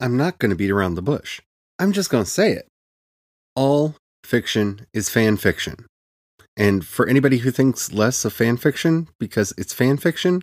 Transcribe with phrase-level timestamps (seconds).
[0.00, 1.40] I'm not going to beat around the bush.
[1.78, 2.66] I'm just going to say it.
[3.56, 5.86] All fiction is fan fiction.
[6.56, 10.42] And for anybody who thinks less of fan fiction because it's fan fiction,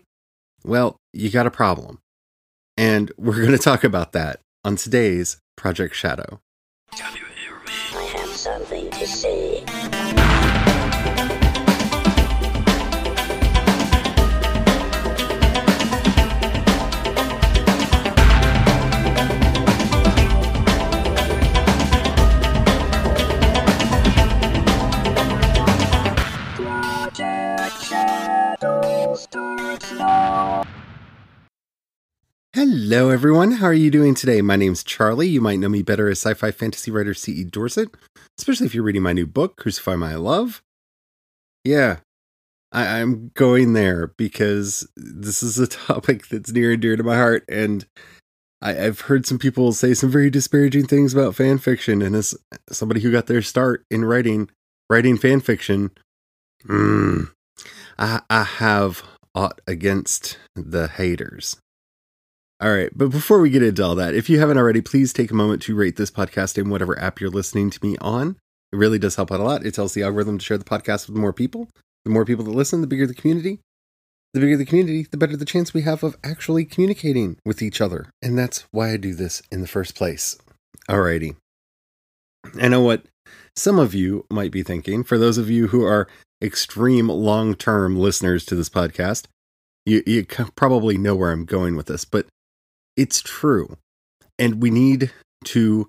[0.63, 1.99] well, you got a problem.
[2.77, 6.39] And we're going to talk about that on today's Project Shadow.
[6.97, 7.73] You hear me?
[7.95, 9.40] I have something to say.
[32.63, 33.53] Hello, everyone.
[33.53, 34.39] How are you doing today?
[34.43, 35.27] My name's Charlie.
[35.27, 37.45] You might know me better as sci fi fantasy writer C.E.
[37.45, 37.89] Dorset,
[38.37, 40.61] especially if you're reading my new book, Crucify My Love.
[41.63, 42.01] Yeah,
[42.71, 47.15] I- I'm going there because this is a topic that's near and dear to my
[47.15, 47.45] heart.
[47.49, 47.87] And
[48.61, 52.03] I- have heard some people say some very disparaging things about fan fiction.
[52.03, 52.35] And as
[52.69, 54.51] somebody who got their start in writing,
[54.87, 55.89] writing fan fiction,
[56.67, 57.31] mm,
[57.97, 59.01] I, I have
[59.33, 61.57] aught against the haters.
[62.61, 65.31] All right, but before we get into all that, if you haven't already, please take
[65.31, 68.37] a moment to rate this podcast in whatever app you're listening to me on.
[68.71, 69.65] It really does help out a lot.
[69.65, 71.69] It tells the algorithm to share the podcast with more people.
[72.05, 73.59] The more people that listen, the bigger the community.
[74.35, 77.81] The bigger the community, the better the chance we have of actually communicating with each
[77.81, 78.11] other.
[78.21, 80.37] And that's why I do this in the first place.
[80.87, 81.35] Alrighty.
[82.61, 83.05] I know what
[83.55, 85.03] some of you might be thinking.
[85.03, 86.07] For those of you who are
[86.43, 89.25] extreme long term listeners to this podcast,
[89.85, 92.27] you, you probably know where I'm going with this, but
[92.95, 93.77] it's true.
[94.37, 95.11] And we need
[95.45, 95.87] to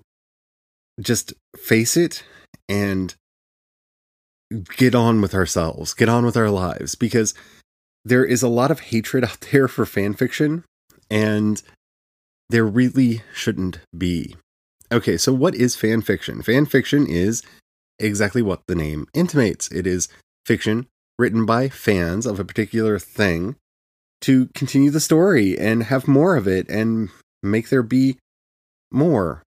[0.99, 2.23] just face it
[2.69, 3.15] and
[4.77, 7.33] get on with ourselves, get on with our lives, because
[8.05, 10.63] there is a lot of hatred out there for fan fiction,
[11.09, 11.61] and
[12.49, 14.35] there really shouldn't be.
[14.91, 16.43] Okay, so what is fan fiction?
[16.43, 17.41] Fan fiction is
[17.99, 20.07] exactly what the name intimates it is
[20.45, 20.87] fiction
[21.17, 23.55] written by fans of a particular thing
[24.23, 27.09] to continue the story and have more of it and
[27.41, 28.17] make there be
[28.91, 29.43] more.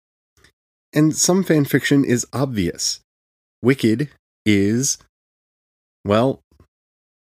[0.93, 3.01] And some fan fiction is obvious.
[3.61, 4.09] Wicked
[4.45, 4.97] is,
[6.05, 6.39] well,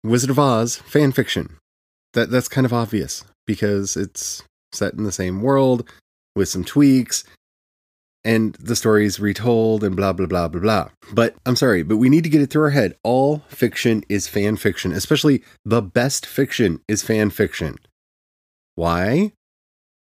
[0.03, 1.57] Wizard of Oz fan fiction.
[2.13, 4.43] That that's kind of obvious because it's
[4.73, 5.89] set in the same world
[6.35, 7.23] with some tweaks
[8.23, 10.89] and the story is retold and blah blah blah blah blah.
[11.13, 12.95] But I'm sorry, but we need to get it through our head.
[13.03, 17.77] All fiction is fan fiction, especially the best fiction is fan fiction.
[18.75, 19.31] Why?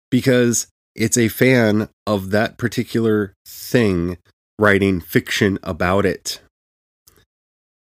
[0.10, 4.18] Because it's a fan of that particular thing
[4.60, 6.42] writing fiction about it.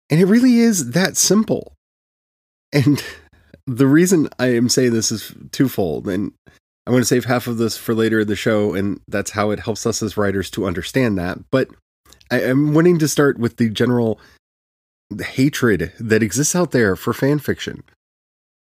[0.09, 1.75] And it really is that simple.
[2.73, 3.03] And
[3.67, 6.09] the reason I am saying this is twofold.
[6.09, 6.33] And
[6.87, 9.51] I'm going to save half of this for later in the show, and that's how
[9.51, 11.39] it helps us as writers to understand that.
[11.51, 11.69] But
[12.31, 14.19] I am wanting to start with the general
[15.19, 17.83] hatred that exists out there for fan fiction.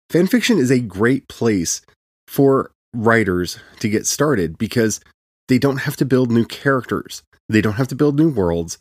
[0.09, 1.81] Fan fiction is a great place
[2.27, 5.01] for writers to get started because
[5.47, 8.77] they don't have to build new characters, they don't have to build new worlds.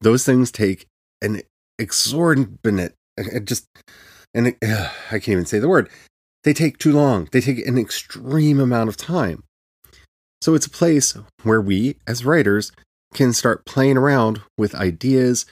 [0.00, 0.86] Those things take
[1.22, 1.40] an
[1.78, 2.94] exorbitant,
[3.44, 3.66] just,
[4.34, 5.88] and uh, I can't even say the word
[6.44, 7.28] they take too long.
[7.32, 9.42] They take an extreme amount of time.
[10.40, 12.70] So it's a place where we, as writers,
[13.14, 15.46] can start playing around with ideas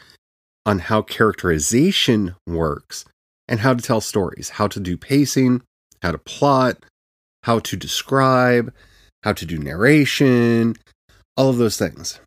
[0.66, 3.04] on how characterization works
[3.48, 5.62] and how to tell stories, how to do pacing,
[6.02, 6.84] how to plot,
[7.44, 8.72] how to describe,
[9.22, 10.76] how to do narration,
[11.36, 12.20] all of those things.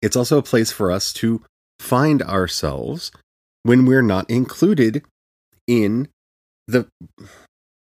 [0.00, 1.42] It's also a place for us to
[1.80, 3.10] find ourselves
[3.62, 5.02] when we're not included
[5.66, 6.08] in
[6.72, 6.88] the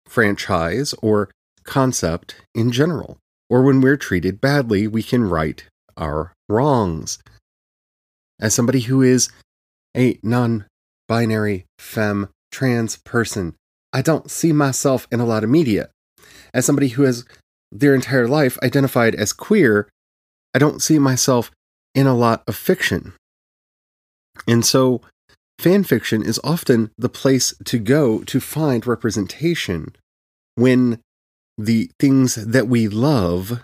[0.07, 1.31] franchise or
[1.63, 3.17] concept in general.
[3.49, 5.63] Or when we're treated badly, we can right
[5.97, 7.19] our wrongs.
[8.39, 9.29] As somebody who is
[9.95, 10.66] a non
[11.07, 13.55] binary, femme, trans person,
[13.91, 15.89] I don't see myself in a lot of media.
[16.53, 17.25] As somebody who has
[17.72, 19.90] their entire life identified as queer,
[20.53, 21.52] I don't see myself
[21.96, 23.13] in a lot of fiction.
[24.47, 25.02] And so
[25.59, 29.96] fan fiction is often the place to go to find representation
[30.55, 31.00] when
[31.58, 33.64] the things that we love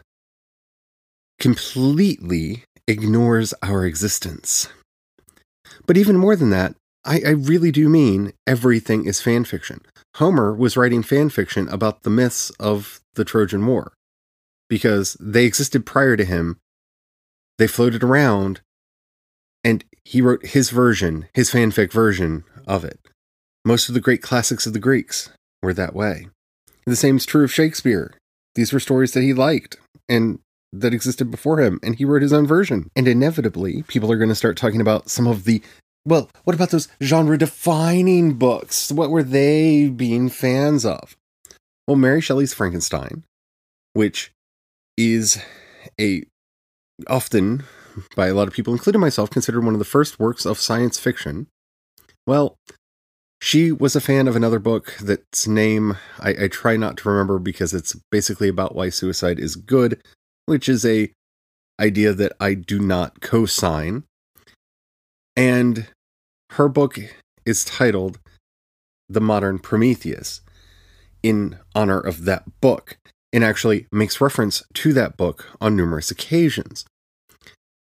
[1.40, 4.68] completely ignores our existence.
[5.86, 6.76] But even more than that,
[7.06, 9.82] I, I, really do mean everything is fan fiction.
[10.16, 13.94] Homer was writing fan fiction about the myths of the Trojan War
[14.70, 16.58] because they existed prior to him.
[17.58, 18.62] They floated around,
[20.10, 23.00] he wrote his version, his fanfic version of it.
[23.64, 25.30] Most of the great classics of the Greeks
[25.62, 26.30] were that way.
[26.88, 28.18] The same is true of Shakespeare.
[28.56, 29.78] These were stories that he liked,
[30.10, 30.40] and
[30.74, 32.90] that existed before him, and he wrote his own version.
[32.96, 35.62] And inevitably, people are going to start talking about some of the
[36.06, 38.92] well, what about those genre defining books?
[38.92, 41.16] What were they being fans of?
[41.88, 43.26] Well, Mary Shelley's Frankenstein,
[43.94, 44.32] which
[44.98, 45.40] is
[46.02, 46.24] a
[47.06, 47.64] often
[48.16, 51.00] by a lot of people, including myself, considered one of the first works of science
[51.00, 51.48] fiction.
[52.26, 52.58] Well,
[53.42, 57.40] she was a fan of another book that's name I, I try not to remember
[57.40, 60.02] because it's basically about why suicide is good,
[60.46, 61.12] which is a
[61.80, 64.04] idea that I do not co-sign.
[65.38, 65.88] And
[66.52, 67.00] her book
[67.46, 68.20] is titled
[69.08, 70.42] The Modern Prometheus
[71.24, 72.98] in honor of that book
[73.32, 76.86] and actually makes reference to that book on numerous occasions.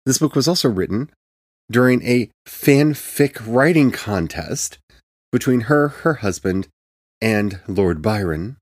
[0.05, 1.11] This book was also written
[1.71, 4.79] during a fanfic writing contest
[5.31, 6.69] between her, her husband,
[7.21, 8.57] and Lord Byron,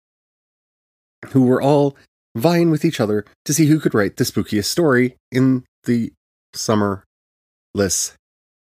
[1.28, 1.96] who were all
[2.36, 6.12] vying with each other to see who could write the spookiest story in the
[6.54, 8.14] summerless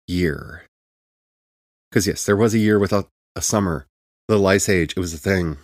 [0.07, 0.65] year.
[1.91, 3.87] Because, yes, there was a year without a summer.
[4.27, 5.59] The Ice Age, it was a thing.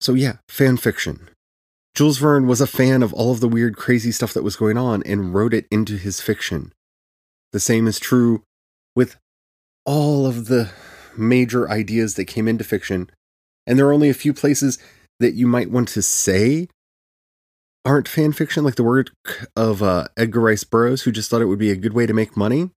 [0.00, 1.30] So, yeah, fan fiction.
[1.96, 4.76] Jules Verne was a fan of all of the weird, crazy stuff that was going
[4.76, 6.74] on and wrote it into his fiction.
[7.52, 8.42] The same is true
[8.94, 9.16] with
[9.86, 10.70] all of the
[11.16, 13.08] major ideas that came into fiction.
[13.66, 14.78] And there are only a few places
[15.20, 16.68] that you might want to say
[17.86, 19.10] aren't fan fiction, like the work
[19.56, 22.12] of uh, Edgar Rice Burroughs, who just thought it would be a good way to
[22.12, 22.72] make money.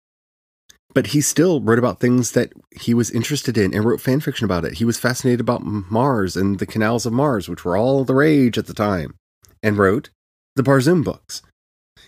[0.93, 4.45] But he still wrote about things that he was interested in and wrote fan fiction
[4.45, 4.75] about it.
[4.75, 8.57] He was fascinated about Mars and the canals of Mars, which were all the rage
[8.57, 9.15] at the time,
[9.61, 10.09] and wrote
[10.55, 11.41] the Barsoom books.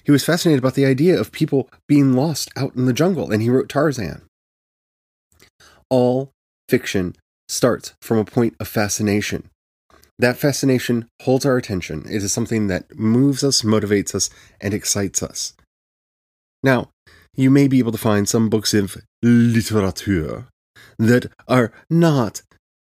[0.03, 3.43] He was fascinated about the idea of people being lost out in the jungle, and
[3.43, 4.23] he wrote Tarzan
[5.89, 6.31] all
[6.67, 7.15] fiction
[7.47, 9.49] starts from a point of fascination.
[10.17, 12.05] That fascination holds our attention.
[12.05, 14.29] It is something that moves us, motivates us,
[14.61, 15.53] and excites us.
[16.61, 16.89] Now,
[17.39, 20.47] you may be able to find some books of literature
[20.97, 22.41] that are not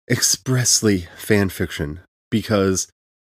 [0.08, 1.98] expressly fan fiction
[2.30, 2.86] because,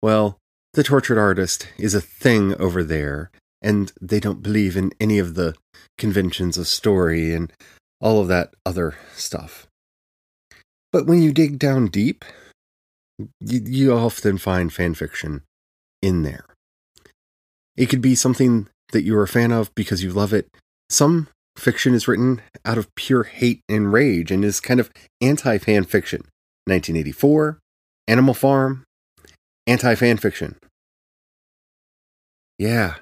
[0.02, 0.38] well,
[0.74, 3.32] the tortured artist is a thing over there
[3.62, 5.56] and they don't believe in any of the
[5.98, 7.54] conventions of story and
[8.02, 9.66] all of that other stuff.
[10.92, 12.26] But when you dig down deep,
[13.40, 15.44] you, you often find fan fiction
[16.02, 16.46] in there.
[17.78, 20.50] It could be something that you're a fan of because you love it.
[20.90, 24.92] Some fiction is written out of pure hate and rage and is kind of
[25.22, 26.22] anti fan fiction.
[26.66, 27.60] 1984,
[28.08, 28.84] Animal Farm,
[29.66, 30.58] anti fan fiction.
[32.60, 32.96] Yeah,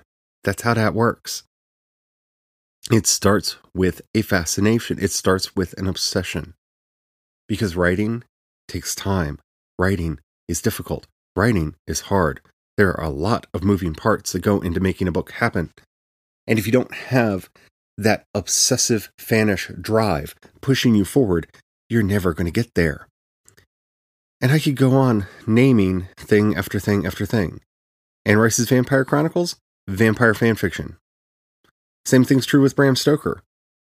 [0.43, 1.43] that's how that works.
[2.91, 6.53] It starts with a fascination, it starts with an obsession.
[7.47, 8.23] Because writing
[8.67, 9.39] takes time,
[9.79, 12.41] writing is difficult, writing is hard.
[12.77, 15.71] There are a lot of moving parts that go into making a book happen.
[16.45, 17.49] And if you don't have
[17.97, 21.47] that obsessive fanish drive pushing you forward,
[21.89, 23.07] you're never going to get there.
[24.41, 27.61] And I could go on naming thing after thing after thing.
[28.25, 29.55] Anne Rice's Vampire Chronicles,
[29.87, 30.97] vampire fanfiction.
[32.05, 33.41] Same thing's true with Bram Stoker.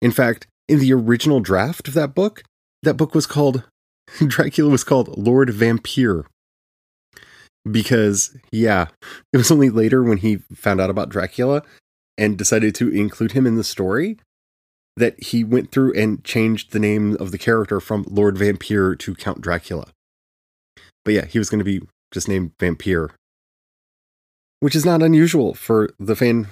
[0.02, 2.44] In fact, in the original draft of that book,
[2.84, 3.64] that book was called
[4.28, 6.26] Dracula was called Lord Vampire.
[7.70, 8.88] Because, yeah,
[9.32, 11.62] it was only later when he found out about Dracula
[12.22, 14.16] and decided to include him in the story
[14.96, 19.16] that he went through and changed the name of the character from Lord Vampire to
[19.16, 19.88] Count Dracula.
[21.04, 21.82] But yeah, he was going to be
[22.14, 23.10] just named Vampire,
[24.60, 26.48] which is not unusual for the fan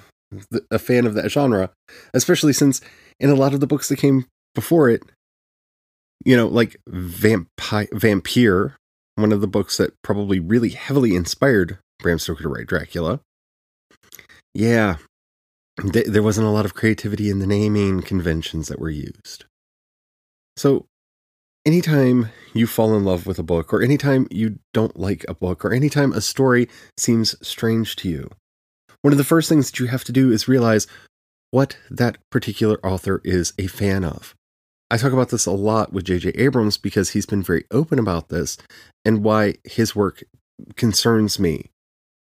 [0.71, 1.69] a fan of that genre,
[2.15, 2.81] especially since
[3.19, 5.03] in a lot of the books that came before it,
[6.25, 8.75] you know, like Vampire, Vampire,
[9.15, 13.19] one of the books that probably really heavily inspired Bram Stoker to write Dracula.
[14.55, 14.97] Yeah,
[15.81, 19.45] th- there wasn't a lot of creativity in the naming conventions that were used.
[20.57, 20.87] So,
[21.65, 25.63] anytime you fall in love with a book, or anytime you don't like a book,
[25.63, 26.67] or anytime a story
[26.97, 28.29] seems strange to you,
[29.01, 30.87] one of the first things that you have to do is realize
[31.51, 34.35] what that particular author is a fan of.
[34.91, 36.29] I talk about this a lot with J.J.
[36.29, 38.57] Abrams because he's been very open about this
[39.05, 40.23] and why his work
[40.75, 41.69] concerns me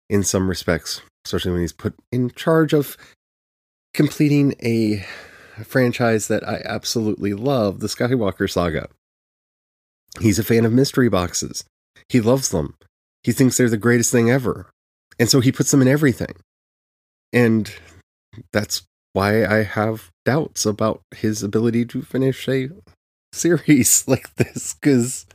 [0.10, 2.96] in some respects, especially when he's put in charge of
[3.94, 5.06] completing a
[5.64, 8.90] franchise that I absolutely love, the Skywalker saga.
[10.20, 11.64] He's a fan of mystery boxes.
[12.10, 12.76] He loves them.
[13.24, 14.70] He thinks they're the greatest thing ever.
[15.20, 16.36] And so he puts them in everything.
[17.32, 17.74] And
[18.52, 18.84] that's
[19.14, 22.70] why I have doubts about his ability to finish a
[23.32, 25.26] series like this, because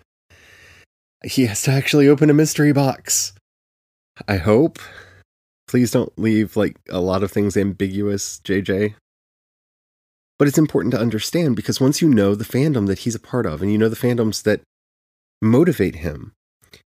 [1.25, 3.33] he has to actually open a mystery box.
[4.27, 4.79] I hope.
[5.69, 8.95] Please don't leave like a lot of things ambiguous, JJ.
[10.39, 13.45] But it's important to understand because once you know the fandom that he's a part
[13.45, 14.63] of and you know the fandoms that
[15.43, 16.33] motivate him,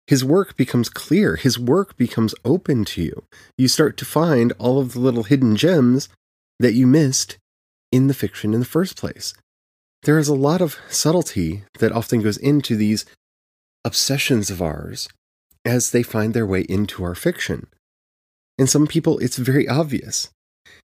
[0.07, 1.37] his work becomes clear.
[1.37, 3.25] His work becomes open to you.
[3.59, 6.09] You start to find all of the little hidden gems
[6.59, 7.39] that you missed
[7.93, 9.35] in the fiction in the first place.
[10.05, 13.05] There is a lot of subtlety that often goes into these
[13.85, 15.09] obsessions of ours
[15.65, 17.67] as they find their way into our fiction.
[18.61, 20.29] And some people, it's very obvious.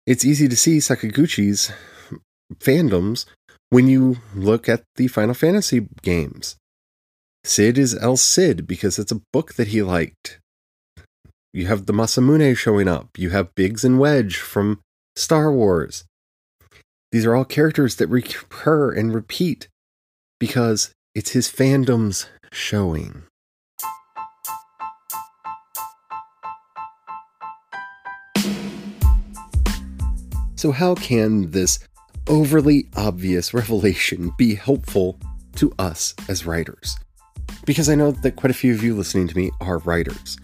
[0.07, 1.73] It's easy to see Sakaguchi's
[2.61, 3.27] fandoms
[3.71, 6.55] when you look at the Final Fantasy games.
[7.43, 10.39] Cid is El Cid because it's a book that he liked.
[11.53, 13.19] You have the Masamune showing up.
[13.19, 14.79] You have Biggs and Wedge from
[15.17, 16.05] Star Wars.
[17.11, 19.67] These are all characters that recur and repeat
[20.39, 23.25] because it's his fandom's showing.
[30.65, 31.79] So, how can this
[32.27, 35.21] overly obvious revelation be helpful
[35.57, 36.97] to us as writers?
[37.67, 40.39] Because I know that quite a few of you listening to me are writers.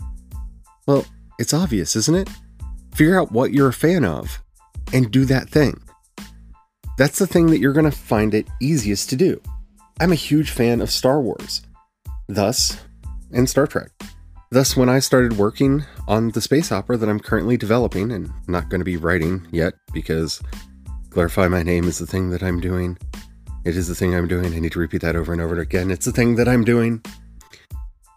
[0.87, 1.07] Well,
[1.39, 2.29] it's obvious, isn't it?
[2.95, 4.43] Figure out what you're a fan of
[4.93, 5.81] and do that thing.
[6.99, 9.41] That's the thing that you're going to find it easiest to do.
[10.01, 11.63] I'm a huge fan of Star Wars,
[12.29, 12.79] thus,
[13.33, 13.91] and Star Trek.
[14.53, 18.69] Thus, when I started working on the space opera that I'm currently developing and not
[18.69, 20.43] going to be writing yet because
[21.11, 22.99] Glorify My Name is the thing that I'm doing.
[23.65, 24.53] It is the thing I'm doing.
[24.53, 25.93] I need to repeat that over and over again.
[25.93, 27.01] It's the thing that I'm doing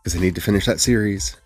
[0.01, 1.37] because I need to finish that series.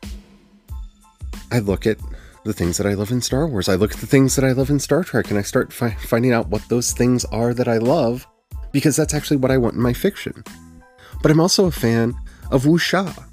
[1.51, 1.97] I look at
[2.45, 3.67] the things that I love in Star Wars.
[3.67, 5.97] I look at the things that I love in Star Trek and I start fi-
[5.99, 8.25] finding out what those things are that I love
[8.71, 10.45] because that's actually what I want in my fiction.
[11.21, 12.13] But I'm also a fan
[12.51, 13.25] of wuxia.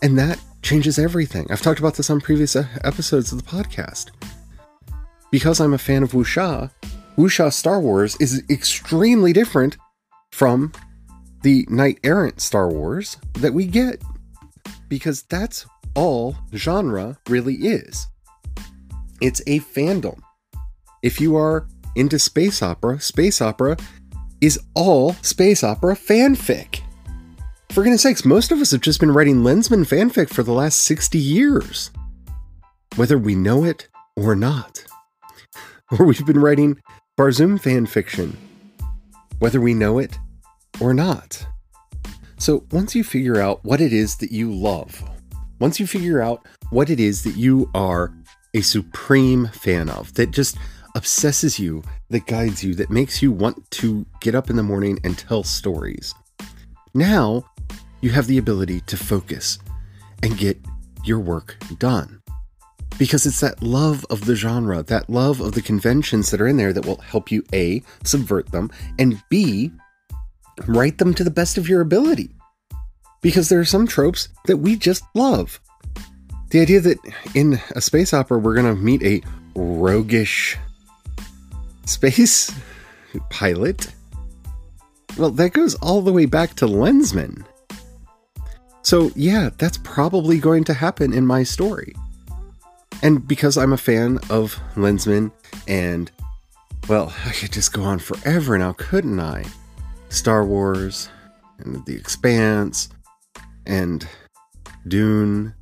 [0.00, 1.46] And that changes everything.
[1.50, 4.10] I've talked about this on previous episodes of the podcast.
[5.30, 6.70] Because I'm a fan of wuxia,
[7.16, 9.76] wuxia Star Wars is extremely different
[10.32, 10.72] from
[11.42, 14.02] the knight errant Star Wars that we get.
[14.88, 18.06] Because that's all genre really is.
[19.20, 20.20] It's a fandom.
[21.02, 23.76] If you are into space opera, space opera
[24.40, 26.80] is all space opera fanfic.
[27.72, 30.82] For goodness sakes, most of us have just been writing Lensman fanfic for the last
[30.82, 31.92] 60 years.
[32.96, 34.84] Whether we know it or not.
[35.98, 36.80] Or we've been writing
[37.18, 38.36] Barsoom fanfiction.
[39.38, 40.18] Whether we know it
[40.80, 41.46] or not.
[42.38, 45.02] So once you figure out what it is that you love,
[45.60, 48.12] once you figure out what it is that you are
[48.54, 50.58] a supreme fan of, that just
[50.96, 54.98] obsesses you, that guides you, that makes you want to get up in the morning
[55.02, 56.14] and tell stories.
[56.94, 57.44] Now
[58.00, 59.58] you have the ability to focus
[60.22, 60.58] and get
[61.04, 62.20] your work done.
[62.98, 66.56] Because it's that love of the genre, that love of the conventions that are in
[66.56, 69.72] there that will help you A, subvert them, and B,
[70.66, 72.30] write them to the best of your ability.
[73.22, 75.60] Because there are some tropes that we just love.
[76.50, 76.98] The idea that
[77.34, 79.22] in a space opera we're going to meet a
[79.54, 80.58] roguish
[81.86, 82.52] space
[83.30, 83.92] pilot,
[85.16, 87.44] well, that goes all the way back to Lensman.
[88.82, 91.94] So, yeah, that's probably going to happen in my story.
[93.02, 95.32] And because I'm a fan of Lensman
[95.68, 96.10] and,
[96.88, 99.44] well, I could just go on forever now, couldn't I?
[100.08, 101.08] Star Wars
[101.58, 102.88] and The Expanse
[103.66, 104.06] and
[104.88, 105.54] Dune,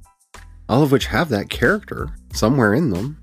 [0.69, 3.19] all of which have that character somewhere in them.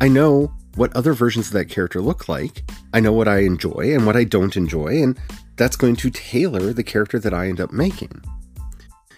[0.00, 2.70] I know what other versions of that character look like.
[2.92, 5.18] I know what I enjoy and what I don't enjoy, and
[5.56, 8.22] that's going to tailor the character that I end up making.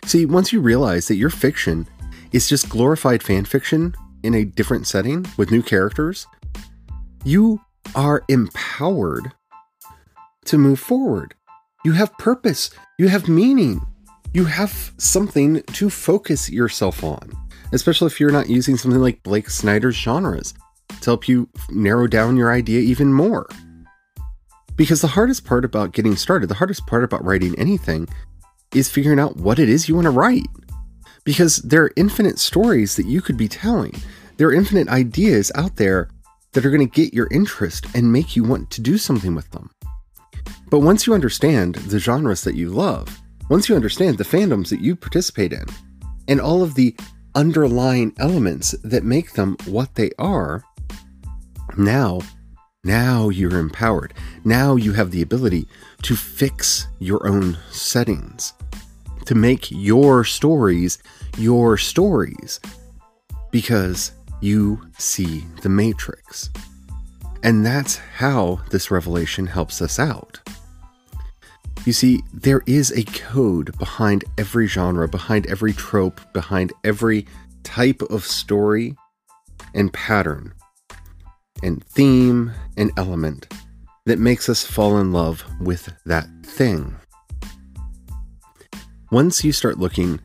[0.04, 1.86] See, once you realize that your fiction
[2.32, 6.26] is just glorified fan fiction in a different setting with new characters,
[7.24, 7.60] you
[7.94, 9.32] are empowered
[10.44, 11.34] to move forward.
[11.84, 13.80] You have purpose, you have meaning,
[14.34, 17.32] you have something to focus yourself on,
[17.72, 20.54] especially if you're not using something like Blake Snyder's genres
[21.00, 23.48] to help you narrow down your idea even more.
[24.76, 28.08] Because the hardest part about getting started, the hardest part about writing anything
[28.74, 30.46] is figuring out what it is you want to write.
[31.24, 33.94] Because there are infinite stories that you could be telling.
[34.36, 36.08] There are infinite ideas out there
[36.52, 39.50] that are going to get your interest and make you want to do something with
[39.50, 39.70] them.
[40.70, 44.80] But once you understand the genres that you love, once you understand the fandoms that
[44.80, 45.64] you participate in,
[46.28, 46.96] and all of the
[47.34, 50.64] underlying elements that make them what they are,
[51.76, 52.20] now,
[52.84, 54.14] now you're empowered.
[54.44, 55.66] Now you have the ability
[56.02, 58.54] to fix your own settings
[59.26, 60.98] to make your stories
[61.38, 62.60] your stories.
[63.52, 66.50] because you see the Matrix.
[67.44, 70.40] And that's how this revelation helps us out.
[71.84, 77.26] You see, there is a code behind every genre, behind every trope, behind every
[77.62, 78.96] type of story
[79.74, 80.54] and pattern
[81.62, 83.52] and theme and element
[84.06, 86.96] that makes us fall in love with that thing.
[89.12, 90.18] Once you start looking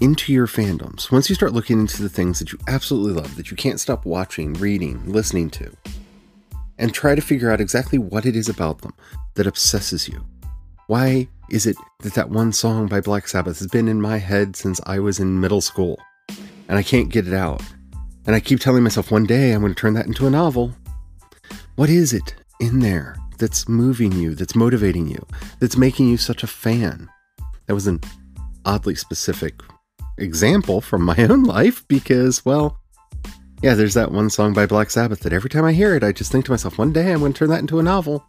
[0.00, 3.52] into your fandoms, once you start looking into the things that you absolutely love, that
[3.52, 5.72] you can't stop watching, reading, listening to,
[6.76, 8.92] and try to figure out exactly what it is about them
[9.34, 10.26] that obsesses you.
[10.88, 14.56] Why is it that that one song by Black Sabbath has been in my head
[14.56, 16.00] since I was in middle school
[16.68, 17.62] and I can't get it out?
[18.26, 20.72] And I keep telling myself one day I'm going to turn that into a novel.
[21.76, 25.24] What is it in there that's moving you, that's motivating you,
[25.60, 27.08] that's making you such a fan?
[27.66, 28.00] That was an
[28.64, 29.60] oddly specific
[30.18, 32.78] example from my own life because, well,
[33.62, 36.12] yeah, there's that one song by Black Sabbath that every time I hear it, I
[36.12, 38.24] just think to myself, one day I'm going to turn that into a novel.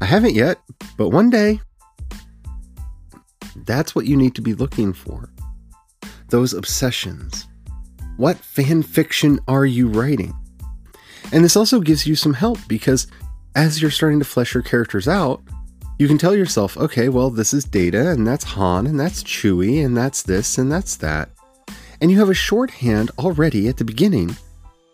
[0.00, 0.60] I haven't yet,
[0.96, 1.60] but one day.
[3.64, 5.30] That's what you need to be looking for.
[6.28, 7.46] Those obsessions.
[8.16, 10.34] What fan fiction are you writing?
[11.32, 13.06] And this also gives you some help because
[13.54, 15.42] as you're starting to flesh your characters out,
[15.98, 19.84] you can tell yourself, okay, well, this is Data, and that's Han, and that's Chewie,
[19.84, 21.30] and that's this, and that's that.
[22.00, 24.36] And you have a shorthand already at the beginning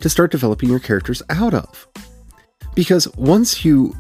[0.00, 1.88] to start developing your characters out of.
[2.74, 3.96] Because once you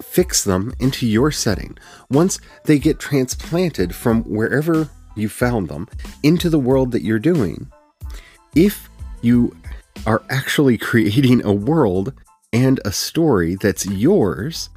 [0.00, 1.76] fix them into your setting,
[2.10, 5.88] once they get transplanted from wherever you found them
[6.22, 7.70] into the world that you're doing,
[8.54, 8.88] if
[9.20, 9.56] you
[10.06, 12.12] are actually creating a world
[12.52, 14.70] and a story that's yours,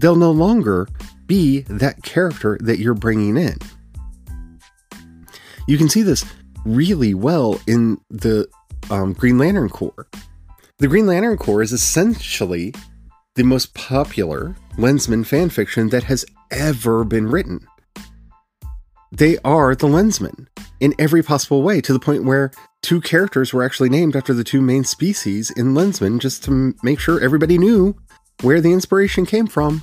[0.00, 0.88] they'll no longer
[1.26, 3.56] be that character that you're bringing in.
[5.68, 6.24] You can see this
[6.64, 8.48] really well in the
[8.90, 10.08] um, Green Lantern Corps.
[10.78, 12.74] The Green Lantern Corps is essentially
[13.36, 17.66] the most popular Lensman fanfiction that has ever been written.
[19.12, 20.46] They are the Lensmen
[20.80, 22.50] in every possible way, to the point where
[22.82, 26.74] two characters were actually named after the two main species in Lensman just to m-
[26.82, 27.94] make sure everybody knew
[28.42, 29.82] where the inspiration came from.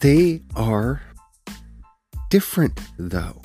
[0.00, 1.02] They are
[2.28, 3.40] different, though.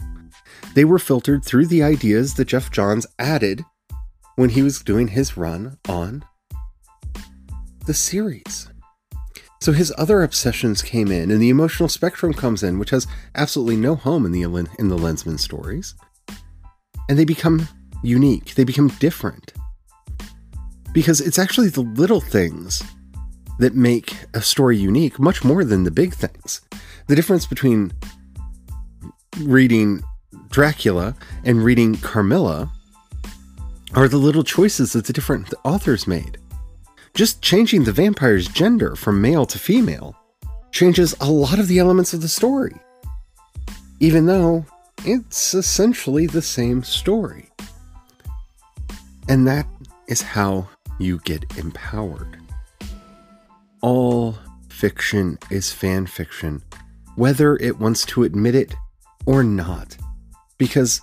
[0.74, 3.64] They were filtered through the ideas that Geoff Johns added
[4.36, 6.26] when he was doing his run on
[7.86, 8.70] the series.
[9.62, 13.78] So his other obsessions came in, and the emotional spectrum comes in, which has absolutely
[13.78, 15.94] no home in the in the Lensman stories,
[17.08, 17.68] and they become
[18.04, 18.56] unique.
[18.56, 19.54] They become different
[20.94, 22.84] because it's actually the little things
[23.62, 26.62] that make a story unique, much more than the big things.
[27.06, 27.92] The difference between
[29.42, 30.02] reading
[30.50, 32.72] Dracula and reading Carmilla
[33.94, 36.40] are the little choices that the different authors made.
[37.14, 40.16] Just changing the vampire's gender from male to female
[40.72, 42.74] changes a lot of the elements of the story,
[44.00, 44.66] even though
[45.06, 47.52] it's essentially the same story.
[49.30, 49.68] And that
[50.08, 52.41] is how you get empowered.
[53.82, 54.38] All
[54.70, 56.62] fiction is fan fiction,
[57.16, 58.76] whether it wants to admit it
[59.26, 59.98] or not,
[60.60, 61.02] because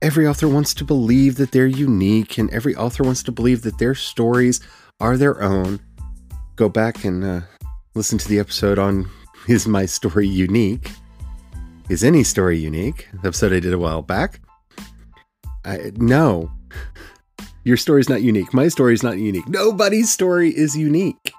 [0.00, 3.78] every author wants to believe that they're unique and every author wants to believe that
[3.78, 4.60] their stories
[5.00, 5.80] are their own.
[6.54, 7.40] Go back and uh,
[7.94, 9.10] listen to the episode on
[9.48, 10.92] Is My Story Unique?
[11.88, 13.08] Is Any Story Unique?
[13.22, 14.40] The episode I did a while back.
[15.64, 16.52] I, no,
[17.64, 18.54] your story is not unique.
[18.54, 19.48] My story is not unique.
[19.48, 21.32] Nobody's story is unique.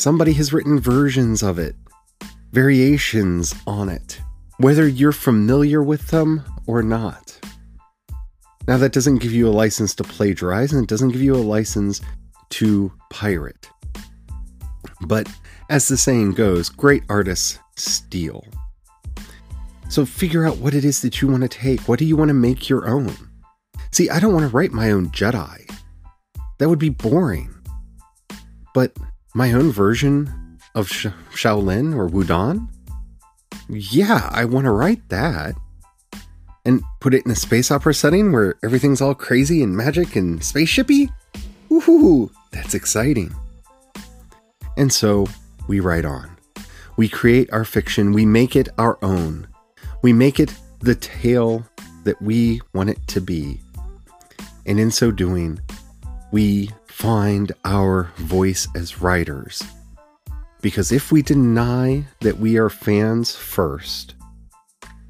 [0.00, 1.76] Somebody has written versions of it,
[2.52, 4.18] variations on it,
[4.56, 7.38] whether you're familiar with them or not.
[8.66, 11.44] Now, that doesn't give you a license to plagiarize and it doesn't give you a
[11.44, 12.00] license
[12.48, 13.68] to pirate.
[15.02, 15.30] But
[15.68, 18.46] as the saying goes, great artists steal.
[19.90, 21.86] So figure out what it is that you want to take.
[21.86, 23.14] What do you want to make your own?
[23.92, 25.70] See, I don't want to write my own Jedi.
[26.56, 27.54] That would be boring.
[28.72, 28.96] But
[29.34, 32.68] my own version of Sh- Shaolin or Wudang?
[33.68, 35.54] Yeah, I want to write that
[36.64, 40.40] and put it in a space opera setting where everything's all crazy and magic and
[40.40, 41.12] spaceshipy?
[41.70, 42.30] Woohoo!
[42.50, 43.34] That's exciting.
[44.76, 45.26] And so
[45.68, 46.36] we write on.
[46.96, 49.46] We create our fiction, we make it our own.
[50.02, 51.64] We make it the tale
[52.04, 53.60] that we want it to be.
[54.66, 55.60] And in so doing,
[56.32, 59.62] we find our voice as writers.
[60.60, 64.14] Because if we deny that we are fans first,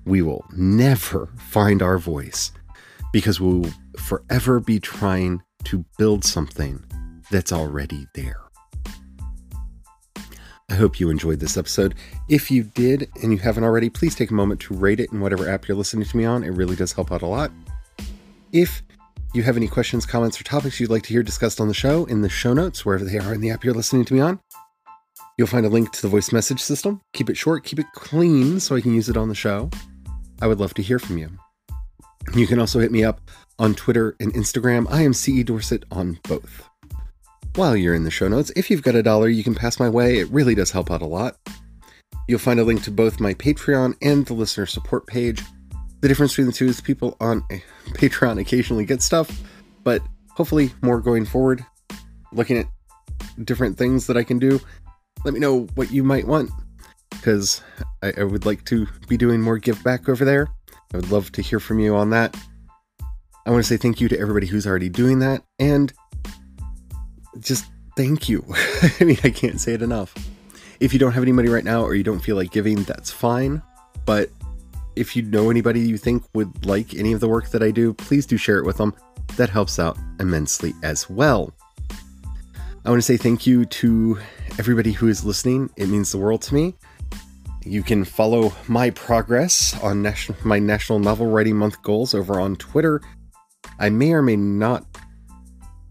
[0.05, 2.53] we will never find our voice.
[3.13, 6.83] because we will forever be trying to build something
[7.31, 8.41] that's already there.
[10.69, 11.97] I hope you enjoyed this episode.
[12.29, 15.21] If you did and you haven't already, please take a moment to rate it in
[15.21, 16.45] whatever app you're listening to me on.
[16.45, 17.51] It really does help out a lot.
[18.53, 18.83] If
[19.33, 22.05] you have any questions, comments, or topics you'd like to hear discussed on the show,
[22.07, 24.41] in the show notes, wherever they are in the app you're listening to me on,
[25.39, 27.01] you'll find a link to the voice message system.
[27.13, 29.71] Keep it short, keep it clean so I can use it on the show.
[30.43, 31.31] I would love to hear from you.
[32.35, 33.21] You can also hit me up
[33.59, 34.87] on Twitter and Instagram.
[34.91, 36.69] I am CE Dorset on both.
[37.55, 39.89] While you're in the show notes, if you've got a dollar you can pass my
[39.89, 41.37] way, it really does help out a lot.
[42.27, 45.43] You'll find a link to both my Patreon and the listener support page.
[46.01, 47.43] The difference between the two is people on
[47.91, 49.41] Patreon occasionally get stuff,
[49.85, 51.65] but hopefully more going forward.
[52.33, 52.67] Looking at
[53.45, 54.61] different things that I can do.
[55.25, 56.51] Let me know what you might want
[57.11, 57.61] because
[58.03, 60.49] I, I would like to be doing more give back over there.
[60.93, 62.37] I would love to hear from you on that.
[63.47, 65.93] I want to say thank you to everybody who's already doing that and
[67.41, 68.45] just thank you.
[69.01, 70.15] I mean, I can't say it enough.
[70.79, 73.11] If you don't have any money right now or you don't feel like giving, that's
[73.11, 73.63] fine.
[74.07, 74.31] But
[74.97, 77.95] if you know anybody you think would like any of the work that I do,
[77.95, 78.95] please do share it with them.
[79.37, 81.53] That helps out immensely as well.
[82.85, 84.19] I want to say thank you to
[84.59, 85.71] everybody who is listening.
[85.77, 86.75] It means the world to me.
[87.65, 92.57] You can follow my progress on national, my National Novel Writing Month goals over on
[92.57, 93.03] Twitter.
[93.79, 94.87] I may or may not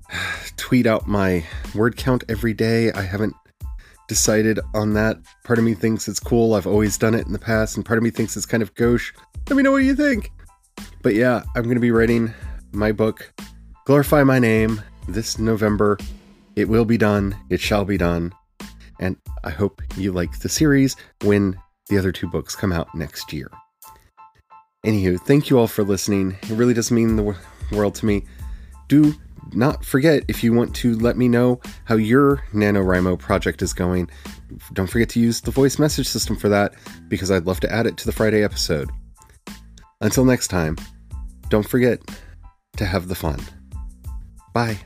[0.57, 2.91] tweet out my word count every day.
[2.91, 3.35] I haven't
[4.09, 5.17] decided on that.
[5.45, 6.55] Part of me thinks it's cool.
[6.55, 8.75] I've always done it in the past, and part of me thinks it's kind of
[8.75, 9.13] gauche.
[9.47, 10.31] Let me know what you think.
[11.01, 12.33] But yeah, I'm going to be writing
[12.73, 13.31] my book,
[13.85, 15.97] Glorify My Name, this November.
[16.57, 17.37] It will be done.
[17.49, 18.33] It shall be done.
[18.99, 23.31] And I hope you like the series when the other two books come out next
[23.31, 23.49] year.
[24.85, 26.37] Anywho, thank you all for listening.
[26.43, 27.35] It really does mean the
[27.71, 28.25] world to me.
[28.87, 29.13] Do
[29.53, 34.09] not forget if you want to let me know how your NaNoWriMo project is going,
[34.73, 36.73] don't forget to use the voice message system for that
[37.07, 38.89] because I'd love to add it to the Friday episode.
[40.01, 40.77] Until next time,
[41.49, 41.99] don't forget
[42.77, 43.39] to have the fun.
[44.53, 44.79] Bye.